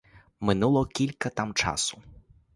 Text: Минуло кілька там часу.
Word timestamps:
Минуло 0.39 0.85
кілька 0.85 1.29
там 1.29 1.53
часу. 1.53 2.01